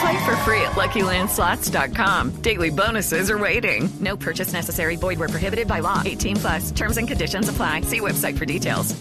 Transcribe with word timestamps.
Play 0.00 0.24
for 0.24 0.36
free 0.38 0.62
at 0.62 0.72
LuckyLandSlots.com. 0.72 2.40
Daily 2.40 2.70
bonuses 2.70 3.30
are 3.30 3.38
waiting. 3.38 3.90
No 4.00 4.16
purchase 4.16 4.52
necessary. 4.52 4.96
Void 4.96 5.18
where 5.18 5.28
prohibited 5.28 5.68
by 5.68 5.80
law. 5.80 6.02
18 6.04 6.36
plus. 6.36 6.70
Terms 6.70 6.96
and 6.96 7.06
conditions 7.06 7.48
apply. 7.50 7.82
See 7.82 8.00
website 8.00 8.38
for 8.38 8.46
details. 8.46 8.98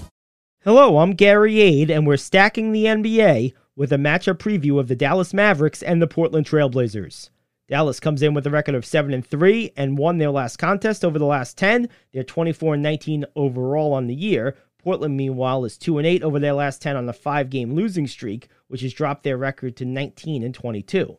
Hello, 0.66 0.98
I'm 0.98 1.14
Gary 1.14 1.62
Ade, 1.62 1.90
and 1.90 2.06
we're 2.06 2.18
stacking 2.18 2.74
the 2.74 2.84
NBA 2.84 3.54
with 3.78 3.94
a 3.94 3.98
matchup 3.98 4.40
preview 4.40 4.78
of 4.78 4.90
the 4.90 4.96
Dallas 4.96 5.34
Mavericks 5.34 5.82
and 5.82 6.02
the 6.02 6.08
Portland 6.08 6.46
Trailblazers. 6.46 7.30
Dallas 7.70 8.02
comes 8.02 8.22
in 8.22 8.34
with 8.34 8.46
a 8.46 8.50
record 8.50 8.76
of 8.76 8.86
7 8.86 9.14
and 9.14 9.26
3 9.26 9.72
and 9.78 9.98
won 9.98 10.18
their 10.18 10.32
last 10.32 10.58
contest 10.58 11.06
over 11.06 11.18
the 11.18 11.26
last 11.26 11.58
10. 11.58 11.88
They're 12.12 12.26
24 12.26 12.74
and 12.74 12.84
19 12.84 13.24
overall 13.38 13.94
on 13.94 14.08
the 14.08 14.16
year. 14.16 14.58
Portland, 14.84 15.16
meanwhile, 15.16 15.64
is 15.64 15.78
2 15.78 15.98
and 15.98 16.06
8 16.06 16.24
over 16.24 16.40
their 16.40 16.54
last 16.54 16.82
10 16.82 16.98
on 16.98 17.08
a 17.08 17.14
five 17.14 17.50
game 17.50 17.74
losing 17.74 18.06
streak, 18.08 18.50
which 18.70 18.82
has 18.82 18.94
dropped 18.94 19.24
their 19.24 19.38
record 19.38 19.76
to 19.76 19.86
19 19.86 20.42
and 20.42 20.56
22. 20.56 21.18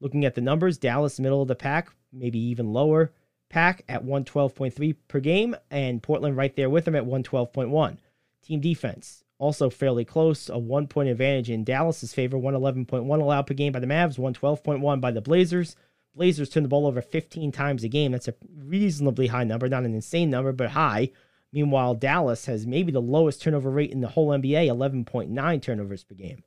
Looking 0.00 0.24
at 0.24 0.34
the 0.34 0.40
numbers, 0.40 0.78
Dallas, 0.78 1.20
middle 1.20 1.42
of 1.42 1.48
the 1.48 1.54
pack, 1.54 1.90
maybe 2.12 2.38
even 2.38 2.72
lower 2.72 3.12
pack 3.54 3.84
at 3.88 4.04
112.3 4.04 4.96
per 5.06 5.20
game, 5.20 5.54
and 5.70 6.02
Portland 6.02 6.36
right 6.36 6.56
there 6.56 6.68
with 6.68 6.84
them 6.84 6.96
at 6.96 7.04
112.1. 7.04 7.98
Team 8.42 8.60
defense, 8.60 9.22
also 9.38 9.70
fairly 9.70 10.04
close, 10.04 10.48
a 10.48 10.58
one 10.58 10.88
point 10.88 11.08
advantage 11.08 11.50
in 11.50 11.64
Dallas's 11.64 12.12
favor, 12.12 12.36
111.1 12.36 13.08
allowed 13.08 13.46
per 13.46 13.54
game 13.54 13.72
by 13.72 13.78
the 13.78 13.86
Mavs, 13.86 14.18
112.1 14.18 15.00
by 15.00 15.10
the 15.10 15.20
Blazers. 15.20 15.76
Blazers 16.16 16.48
turn 16.48 16.62
the 16.62 16.68
ball 16.68 16.86
over 16.86 17.00
15 17.00 17.52
times 17.52 17.84
a 17.84 17.88
game. 17.88 18.12
That's 18.12 18.28
a 18.28 18.34
reasonably 18.56 19.28
high 19.28 19.44
number, 19.44 19.68
not 19.68 19.84
an 19.84 19.94
insane 19.94 20.30
number, 20.30 20.52
but 20.52 20.70
high. 20.70 21.10
Meanwhile, 21.52 21.94
Dallas 21.94 22.46
has 22.46 22.66
maybe 22.66 22.90
the 22.90 23.00
lowest 23.00 23.40
turnover 23.40 23.70
rate 23.70 23.92
in 23.92 24.00
the 24.00 24.08
whole 24.08 24.28
NBA, 24.30 24.66
11.9 24.66 25.62
turnovers 25.62 26.04
per 26.04 26.14
game. 26.16 26.42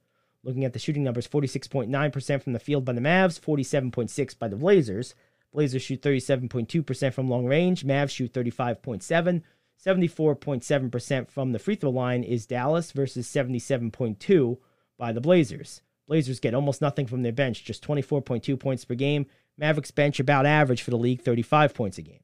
Looking 0.48 0.64
at 0.64 0.72
the 0.72 0.80
shooting 0.80 1.04
numbers, 1.04 1.28
46.9% 1.28 2.42
from 2.42 2.54
the 2.54 2.60
field 2.60 2.86
by 2.86 2.94
the 2.94 3.02
Mavs, 3.02 3.38
47.6 3.38 4.40
by 4.40 4.48
the 4.48 4.56
Blazers. 4.56 5.14
Blazers 5.52 5.82
shoot 5.82 6.02
37.2% 6.02 7.14
from 7.14 7.30
long 7.30 7.46
range, 7.46 7.86
Mavs 7.86 8.12
shoot 8.12 8.32
35.7. 8.32 9.42
74.7% 9.86 11.30
from 11.30 11.52
the 11.52 11.60
free 11.60 11.76
throw 11.76 11.90
line 11.90 12.24
is 12.24 12.46
Dallas 12.46 12.94
versus 12.94 13.28
77.2 13.28 14.58
by 14.98 15.12
the 15.12 15.20
Blazers. 15.20 15.82
Blazers 16.08 16.40
get 16.40 16.54
almost 16.54 16.82
nothing 16.82 17.08
from 17.08 17.24
their 17.24 17.34
bench, 17.34 17.66
just 17.66 17.86
24.2 17.86 18.58
points 18.58 18.86
per 18.86 18.96
game. 18.96 19.26
Mavericks 19.58 19.92
bench 19.92 20.18
about 20.18 20.46
average 20.46 20.82
for 20.82 20.92
the 20.92 20.98
league, 20.98 21.22
35 21.22 21.74
points 21.74 21.98
a 21.98 22.02
game. 22.02 22.22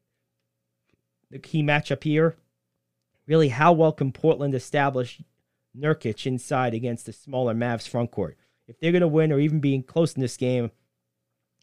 The 1.29 1.39
key 1.39 1.61
matchup 1.61 2.03
here, 2.03 2.37
really 3.27 3.49
how 3.49 3.73
well 3.73 3.91
can 3.91 4.13
Portland 4.13 4.55
establish 4.55 5.21
Nurkic 5.77 6.25
inside 6.25 6.73
against 6.73 7.05
the 7.05 7.13
smaller 7.13 7.53
Mavs 7.53 7.87
front 7.87 8.11
court? 8.11 8.37
If 8.67 8.79
they're 8.79 8.91
going 8.91 9.01
to 9.01 9.07
win 9.07 9.31
or 9.31 9.39
even 9.39 9.59
being 9.59 9.83
close 9.83 10.13
in 10.13 10.21
this 10.21 10.37
game, 10.37 10.71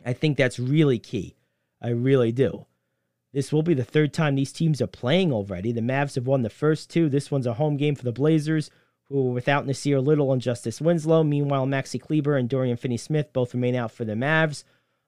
I 0.04 0.12
think 0.12 0.37
that's 0.37 0.59
really 0.59 0.98
key. 0.98 1.37
I 1.82 1.91
really 1.91 2.32
do. 2.32 2.66
This 3.32 3.53
will 3.53 3.62
be 3.62 3.75
the 3.75 3.84
third 3.84 4.12
time 4.12 4.34
these 4.34 4.53
teams 4.53 4.82
are 4.82 4.87
playing 4.87 5.32
already. 5.32 5.72
The 5.72 5.81
Mavs 5.81 6.16
have 6.16 6.26
won 6.26 6.43
the 6.43 6.50
first 6.50 6.91
two. 6.91 7.09
This 7.09 7.31
one's 7.31 7.47
a 7.47 7.54
home 7.54 7.76
game 7.76 7.94
for 7.94 8.04
the 8.04 8.12
Blazers, 8.12 8.71
who 9.09 9.28
are 9.28 9.32
without 9.32 9.66
Nassir 9.66 10.04
Little 10.04 10.32
and 10.32 10.42
Justice 10.42 10.81
Winslow. 10.81 11.22
Meanwhile, 11.22 11.66
Maxi 11.66 12.00
Kleber 12.00 12.37
and 12.37 12.48
Dorian 12.48 12.77
Finney 12.77 12.97
Smith 12.97 13.32
both 13.32 13.54
remain 13.54 13.77
out 13.77 13.92
for 13.92 14.04
the 14.04 14.15
Mavs. 14.15 14.65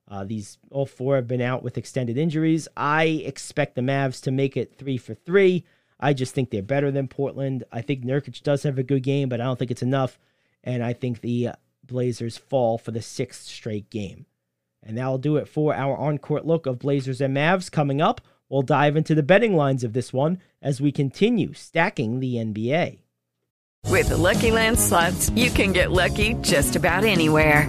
Uh, 0.08 0.24
these 0.24 0.58
all 0.70 0.86
four 0.86 1.16
have 1.16 1.26
been 1.26 1.40
out 1.40 1.62
with 1.62 1.78
extended 1.78 2.16
injuries. 2.16 2.68
I 2.76 3.04
expect 3.04 3.74
the 3.74 3.80
Mavs 3.80 4.20
to 4.22 4.30
make 4.30 4.56
it 4.56 4.76
three 4.76 4.98
for 4.98 5.14
three. 5.14 5.64
I 6.00 6.12
just 6.12 6.34
think 6.34 6.50
they're 6.50 6.62
better 6.62 6.90
than 6.90 7.08
Portland. 7.08 7.64
I 7.72 7.80
think 7.80 8.04
Nurkic 8.04 8.42
does 8.42 8.62
have 8.64 8.78
a 8.78 8.82
good 8.82 9.02
game, 9.02 9.28
but 9.28 9.40
I 9.40 9.44
don't 9.44 9.58
think 9.58 9.70
it's 9.70 9.82
enough. 9.82 10.18
And 10.64 10.82
I 10.82 10.92
think 10.92 11.20
the 11.20 11.50
Blazers 11.84 12.38
fall 12.38 12.78
for 12.78 12.90
the 12.90 13.02
sixth 13.02 13.46
straight 13.46 13.90
game. 13.90 14.26
And 14.82 14.98
that'll 14.98 15.18
do 15.18 15.36
it 15.36 15.48
for 15.48 15.74
our 15.74 15.96
on 15.96 16.18
court 16.18 16.44
look 16.44 16.66
of 16.66 16.78
Blazers 16.78 17.20
and 17.20 17.36
Mavs. 17.36 17.70
Coming 17.70 18.00
up, 18.00 18.20
we'll 18.48 18.62
dive 18.62 18.96
into 18.96 19.14
the 19.14 19.22
betting 19.22 19.54
lines 19.54 19.84
of 19.84 19.92
this 19.92 20.12
one 20.12 20.40
as 20.60 20.80
we 20.80 20.90
continue 20.90 21.52
stacking 21.52 22.20
the 22.20 22.34
NBA. 22.34 22.98
With 23.88 24.08
the 24.08 24.16
Lucky 24.16 24.50
Land 24.50 24.78
slots, 24.78 25.30
you 25.30 25.50
can 25.50 25.72
get 25.72 25.92
lucky 25.92 26.34
just 26.34 26.76
about 26.76 27.04
anywhere. 27.04 27.68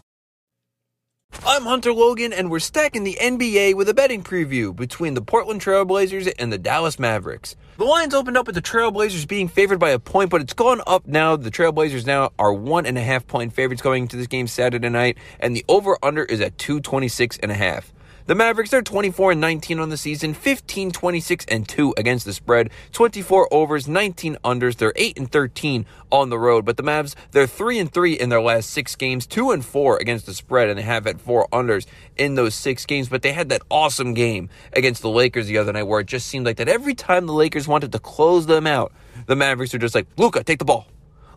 I'm 1.43 1.63
Hunter 1.63 1.91
Logan, 1.91 2.33
and 2.33 2.51
we're 2.51 2.59
stacking 2.59 3.03
the 3.03 3.17
NBA 3.19 3.73
with 3.73 3.89
a 3.89 3.95
betting 3.95 4.23
preview 4.23 4.75
between 4.75 5.15
the 5.15 5.23
Portland 5.23 5.59
Trailblazers 5.59 6.31
and 6.37 6.53
the 6.53 6.59
Dallas 6.59 6.99
Mavericks. 6.99 7.55
The 7.77 7.83
lines 7.83 8.13
opened 8.13 8.37
up 8.37 8.45
with 8.45 8.53
the 8.53 8.61
Trailblazers 8.61 9.27
being 9.27 9.47
favored 9.47 9.79
by 9.79 9.89
a 9.89 9.97
point, 9.97 10.29
but 10.29 10.41
it's 10.41 10.53
gone 10.53 10.81
up 10.85 11.07
now. 11.07 11.35
The 11.35 11.49
Trailblazers 11.49 12.05
now 12.05 12.29
are 12.37 12.53
one 12.53 12.85
and 12.85 12.95
a 12.95 13.01
half 13.01 13.25
point 13.25 13.53
favorites 13.53 13.81
going 13.81 14.03
into 14.03 14.17
this 14.17 14.27
game 14.27 14.45
Saturday 14.45 14.89
night, 14.89 15.17
and 15.39 15.55
the 15.55 15.65
over 15.67 15.97
under 16.03 16.23
is 16.23 16.41
at 16.41 16.59
226 16.59 17.39
and 17.41 17.51
a 17.51 17.55
half. 17.55 17.91
The 18.27 18.35
Mavericks, 18.35 18.69
they're 18.69 18.83
24 18.83 19.31
and 19.31 19.41
19 19.41 19.79
on 19.79 19.89
the 19.89 19.97
season, 19.97 20.35
15, 20.35 20.91
26 20.91 21.45
and 21.45 21.67
2 21.67 21.95
against 21.97 22.25
the 22.25 22.33
spread, 22.33 22.69
24 22.91 23.51
overs, 23.51 23.87
19 23.87 24.37
unders. 24.43 24.77
They're 24.77 24.93
8 24.95 25.17
and 25.17 25.31
13 25.31 25.87
on 26.11 26.29
the 26.29 26.37
road, 26.37 26.63
but 26.63 26.77
the 26.77 26.83
Mavs, 26.83 27.15
they're 27.31 27.47
3 27.47 27.79
and 27.79 27.91
3 27.91 28.13
in 28.13 28.29
their 28.29 28.41
last 28.41 28.69
6 28.69 28.95
games, 28.95 29.25
2 29.25 29.49
and 29.49 29.65
4 29.65 29.97
against 29.97 30.27
the 30.27 30.35
spread 30.35 30.69
and 30.69 30.77
they 30.77 30.83
have 30.83 31.05
had 31.05 31.19
4 31.19 31.47
unders 31.51 31.87
in 32.15 32.35
those 32.35 32.53
6 32.53 32.85
games, 32.85 33.09
but 33.09 33.23
they 33.23 33.33
had 33.33 33.49
that 33.49 33.63
awesome 33.71 34.13
game 34.13 34.49
against 34.73 35.01
the 35.01 35.09
Lakers 35.09 35.47
the 35.47 35.57
other 35.57 35.73
night 35.73 35.83
where 35.83 36.01
it 36.01 36.07
just 36.07 36.27
seemed 36.27 36.45
like 36.45 36.57
that 36.57 36.69
every 36.69 36.93
time 36.93 37.25
the 37.25 37.33
Lakers 37.33 37.67
wanted 37.67 37.91
to 37.91 37.99
close 37.99 38.45
them 38.45 38.67
out, 38.67 38.93
the 39.25 39.35
Mavericks 39.35 39.73
are 39.73 39.79
just 39.79 39.95
like, 39.95 40.07
"Luka, 40.17 40.43
take 40.43 40.59
the 40.59 40.65
ball. 40.65 40.87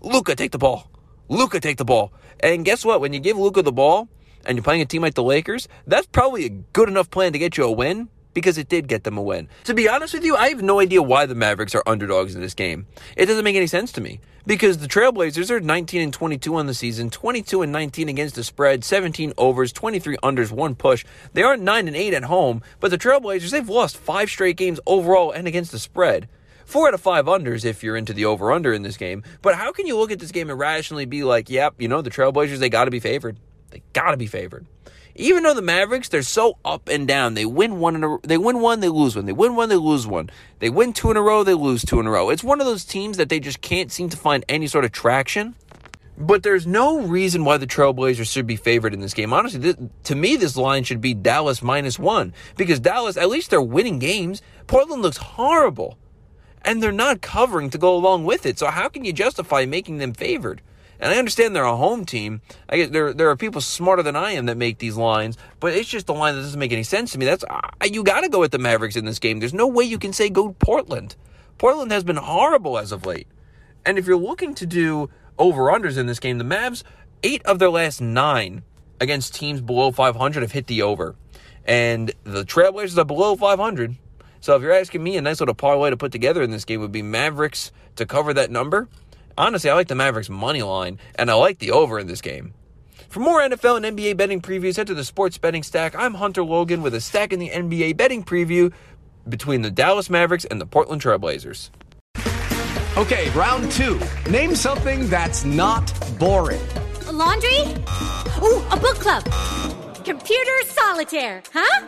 Luka, 0.02 0.34
take 0.34 0.50
the 0.50 0.58
ball. 0.58 0.90
Luka, 1.28 1.60
take 1.60 1.78
the 1.78 1.84
ball." 1.84 2.12
And 2.40 2.62
guess 2.64 2.84
what? 2.84 3.00
When 3.00 3.14
you 3.14 3.20
give 3.20 3.38
Luka 3.38 3.62
the 3.62 3.72
ball, 3.72 4.08
and 4.46 4.56
you're 4.56 4.62
playing 4.62 4.82
a 4.82 4.87
team 4.87 5.02
like 5.02 5.14
the 5.14 5.23
Lakers, 5.23 5.69
that's 5.87 6.06
probably 6.06 6.46
a 6.46 6.50
good 6.50 6.88
enough 6.88 7.11
plan 7.11 7.32
to 7.32 7.38
get 7.38 7.56
you 7.56 7.64
a 7.64 7.73
win 7.73 8.08
because 8.35 8.58
it 8.58 8.69
did 8.69 8.88
get 8.88 9.05
them 9.05 9.17
a 9.17 9.23
win. 9.23 9.49
To 9.64 9.75
be 9.75 9.88
honest 9.88 10.12
with 10.12 10.25
you, 10.25 10.37
I 10.37 10.49
have 10.49 10.62
no 10.62 10.81
idea 10.81 11.02
why 11.02 11.25
the 11.25 11.35
Mavericks 11.35 11.75
are 11.75 11.82
underdogs 11.87 12.35
in 12.35 12.41
this 12.41 12.55
game. 12.55 12.87
It 13.17 13.26
doesn't 13.26 13.44
make 13.44 13.56
any 13.56 13.69
sense 13.69 13.93
to 13.93 14.00
me 14.00 14.20
because 14.46 14.79
the 14.79 14.88
Trailblazers 14.88 15.50
are 15.50 15.61
19 15.61 16.02
and 16.02 16.12
22 16.12 16.55
on 16.56 16.67
the 16.67 16.75
season, 16.75 17.11
22 17.11 17.62
and 17.62 17.73
19 17.73 18.08
against 18.08 18.35
the 18.35 18.44
spread, 18.44 18.85
17 18.85 19.32
overs, 19.38 19.73
23 19.73 20.17
unders, 20.19 20.50
one 20.50 20.75
push. 20.75 21.05
They 21.32 21.43
are 21.43 21.56
9 21.56 21.88
and 21.88 21.96
8 21.96 22.14
at 22.14 22.25
home, 22.25 22.62
but 22.81 22.91
the 22.91 22.99
Trailblazers, 22.99 23.50
they've 23.50 23.69
lost 23.69 23.96
5 23.96 24.29
straight 24.29 24.56
games 24.56 24.81
overall 24.87 25.31
and 25.31 25.46
against 25.46 25.73
the 25.73 25.79
spread. 25.79 26.29
Four 26.64 26.88
out 26.88 26.94
of 26.94 27.00
five 27.02 27.26
unders 27.26 27.67
if 27.67 27.85
you're 27.85 27.96
into 27.96 28.14
the 28.14 28.25
over 28.25 28.50
under 28.50 28.73
in 28.73 28.81
this 28.81 28.96
game. 28.96 29.23
But 29.43 29.55
how 29.55 29.70
can 29.70 29.87
you 29.87 29.99
look 29.99 30.11
at 30.11 30.19
this 30.19 30.32
game 30.32 30.49
and 30.49 30.58
rationally 30.58 31.05
be 31.05 31.23
like, 31.23 31.50
yep, 31.50 31.75
you 31.79 31.88
know, 31.88 32.00
the 32.00 32.11
Trailblazers, 32.11 32.58
they 32.58 32.70
got 32.70 32.87
to 32.87 32.91
be 32.91 33.00
favored. 33.00 33.37
They 33.75 33.82
got 33.93 34.12
to 34.12 34.17
be 34.17 34.29
favored. 34.29 34.67
Even 35.17 35.43
though 35.43 35.55
the 35.55 35.62
Mavericks, 35.62 36.09
they're 36.09 36.23
so 36.23 36.59
up 36.65 36.88
and 36.88 37.06
down. 37.06 37.35
They 37.35 37.44
win 37.44 37.81
one 37.81 38.03
a, 38.03 38.19
they 38.23 38.38
win 38.38 38.61
one, 38.61 38.81
they 38.81 38.88
lose 38.88 39.17
one. 39.17 39.26
They 39.26 39.32
win 39.32 39.56
one, 39.56 39.69
they 39.69 39.76
lose 39.76 40.06
one. 40.06 40.31
They 40.61 40.71
win 40.71 40.93
two 40.93 41.11
in 41.11 41.17
a 41.17 41.23
row, 41.23 41.43
they 41.43 41.55
lose 41.55 41.85
two 41.85 41.99
in 41.99 42.06
a 42.06 42.11
row. 42.11 42.31
It's 42.31 42.44
one 42.44 42.61
of 42.61 42.67
those 42.67 42.85
teams 42.85 43.17
that 43.17 43.29
they 43.29 43.41
just 43.41 43.61
can't 43.61 43.91
seem 43.91 44.09
to 44.11 44.17
find 44.17 44.44
any 44.49 44.69
sort 44.69 44.85
of 44.85 44.93
traction. 44.93 45.56
But 46.17 46.44
there's 46.44 46.67
no 46.67 47.00
reason 47.00 47.44
why 47.44 47.56
the 47.56 47.67
Trailblazers 47.67 48.31
should 48.31 48.47
be 48.47 48.55
favored 48.55 48.94
in 48.94 49.00
this 49.00 49.15
game. 49.15 49.32
Honestly, 49.32 49.61
th- 49.61 49.77
to 50.05 50.15
me, 50.15 50.37
this 50.37 50.56
line 50.56 50.85
should 50.85 51.00
be 51.00 51.12
Dallas 51.12 51.61
minus 51.61 51.99
one 51.99 52.32
because 52.56 52.79
Dallas, 52.79 53.17
at 53.17 53.29
least 53.29 53.50
they're 53.50 53.61
winning 53.61 53.99
games. 53.99 54.41
Portland 54.69 55.03
looks 55.03 55.17
horrible, 55.17 55.99
and 56.62 56.81
they're 56.81 56.93
not 56.93 57.20
covering 57.20 57.69
to 57.70 57.79
go 57.79 57.97
along 57.97 58.25
with 58.25 58.47
it. 58.47 58.61
So 58.61 58.69
how 58.69 58.88
can 58.88 59.05
you 59.05 59.12
justify 59.12 59.67
making 59.67 59.99
them 59.99 60.12
favored? 60.12 60.62
And 61.00 61.12
I 61.12 61.19
understand 61.19 61.55
they're 61.55 61.64
a 61.64 61.76
home 61.76 62.05
team. 62.05 62.41
I 62.69 62.76
guess 62.76 62.91
there 62.91 63.12
there 63.12 63.31
are 63.31 63.37
people 63.37 63.61
smarter 63.61 64.02
than 64.02 64.17
I 64.17 64.32
am 64.32 64.46
that 64.46 64.56
make 64.56 64.79
these 64.79 64.96
lines, 64.96 65.37
but 65.61 65.75
it's 65.75 65.88
just 65.88 66.08
a 66.08 66.12
line 66.12 66.35
that 66.35 66.43
doesn't 66.43 66.58
make 66.58 66.73
any 66.73 66.82
sense 66.82 67.12
to 67.12 67.19
me. 67.19 67.26
That's 67.26 67.44
you 67.85 68.05
got 68.05 68.23
to 68.23 68.29
go 68.29 68.41
with 68.41 68.52
the 68.52 68.58
Mavericks 68.58 68.96
in 68.96 69.05
this 69.05 69.19
game. 69.19 69.41
There's 69.41 69.55
no 69.55 69.67
way 69.67 69.85
you 69.85 69.99
can 69.99 70.12
say 70.12 70.31
go 70.31 70.52
Portland. 70.58 71.17
Portland 71.58 71.93
has 71.93 72.05
been 72.05 72.17
horrible 72.17 72.79
as 72.79 72.93
of 72.93 73.06
late. 73.06 73.29
And 73.87 73.99
if 73.99 74.06
you're 74.06 74.17
looking 74.17 74.55
to 74.55 74.67
do 74.67 75.11
over 75.38 75.64
unders 75.64 75.99
in 75.99 76.06
this 76.06 76.20
game, 76.20 76.38
the 76.38 76.44
Mavs 76.44 76.82
eight 77.23 77.44
of 77.44 77.58
their 77.58 77.70
last 77.70 78.00
nine 78.00 78.62
against 79.00 79.35
teams 79.35 79.61
below 79.61 79.91
500 79.91 80.41
have 80.41 80.52
hit 80.52 80.67
the 80.67 80.82
over, 80.82 81.14
and 81.64 82.12
the 82.25 82.44
Trailblazers 82.44 82.99
are 82.99 83.05
below 83.05 83.37
500. 83.37 83.96
So 84.41 84.55
if 84.56 84.62
you're 84.62 84.73
asking 84.73 85.02
me, 85.02 85.17
a 85.17 85.23
nice 85.23 85.41
little 85.41 85.55
parlay 85.55 85.91
to 85.91 85.96
put 85.96 86.12
together 86.12 86.43
in 86.43 86.50
this 86.50 86.67
game 86.67 86.81
would 86.81 86.93
be 86.93 87.02
Mavericks 87.02 87.73
to 87.96 88.05
cover 88.05 88.35
that 88.35 88.50
number. 88.50 88.88
Honestly, 89.36 89.69
I 89.69 89.75
like 89.75 89.88
the 89.88 89.96
Mavericks 89.96 90.31
money 90.31 90.62
line, 90.62 91.00
and 91.16 91.31
I 91.31 91.34
like 91.34 91.58
the 91.58 91.72
over 91.72 91.98
in 91.98 92.06
this 92.06 92.20
game. 92.20 92.54
For 93.08 93.19
more 93.19 93.40
NFL 93.40 93.84
and 93.84 93.98
NBA 93.98 94.16
betting 94.16 94.40
previews, 94.40 94.76
head 94.76 94.86
to 94.86 94.94
the 94.94 95.04
Sports 95.04 95.38
Betting 95.38 95.64
Stack. 95.64 95.94
I'm 95.96 96.14
Hunter 96.14 96.44
Logan 96.44 96.82
with 96.82 96.94
a 96.94 97.00
stack 97.00 97.32
in 97.32 97.40
the 97.40 97.50
NBA 97.50 97.96
betting 97.96 98.25
preview 98.25 98.72
between 99.28 99.62
the 99.62 99.70
Dallas 99.70 100.08
Mavericks 100.08 100.44
and 100.44 100.60
the 100.60 100.66
Portland 100.66 101.02
Trailblazers. 101.02 101.70
Okay, 102.96 103.28
round 103.31 103.72
two. 103.72 104.00
Name 104.31 104.54
something 104.54 105.10
that's 105.10 105.44
not 105.44 105.92
boring. 106.19 106.64
A 107.08 107.12
laundry? 107.12 107.60
Ooh, 108.41 108.62
a 108.70 108.76
book 108.76 109.00
club. 109.00 109.24
Computer 110.05 110.62
solitaire, 110.67 111.43
huh? 111.53 111.86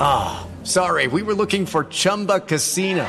Ah, 0.00 0.46
oh, 0.46 0.64
sorry, 0.64 1.08
we 1.08 1.22
were 1.22 1.34
looking 1.34 1.66
for 1.66 1.84
Chumba 1.84 2.38
Casino. 2.40 3.08